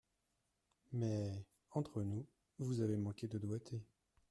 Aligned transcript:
Mais, 0.93 1.45
entre 1.69 2.01
nous, 2.01 2.25
vous 2.57 2.81
avez 2.81 2.97
manqué 2.97 3.27
de 3.27 3.37
doigté. 3.37 3.83